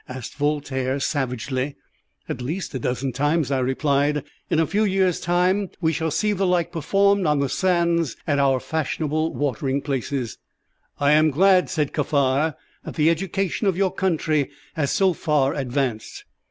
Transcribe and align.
asked 0.09 0.33
Voltaire, 0.33 0.99
savagely. 0.99 1.75
"At 2.27 2.41
least 2.41 2.73
a 2.73 2.79
dozen 2.79 3.11
times," 3.13 3.51
I 3.51 3.59
replied. 3.59 4.23
"In 4.49 4.59
a 4.59 4.65
few 4.65 4.83
years' 4.83 5.19
time, 5.19 5.69
we 5.79 5.93
shall 5.93 6.09
see 6.09 6.33
the 6.33 6.47
like 6.47 6.71
performed 6.71 7.27
on 7.27 7.37
the 7.37 7.47
sands 7.47 8.17
at 8.25 8.39
our 8.39 8.59
fashionable 8.59 9.31
watering 9.35 9.79
places." 9.83 10.39
"I 10.99 11.11
am 11.11 11.29
glad," 11.29 11.69
said 11.69 11.93
Kaffar, 11.93 12.55
"that 12.83 12.95
the 12.95 13.11
education 13.11 13.67
of 13.67 13.77
your 13.77 13.93
country 13.93 14.49
has 14.73 14.89
so 14.89 15.13
far 15.13 15.53
advanced." 15.53 16.23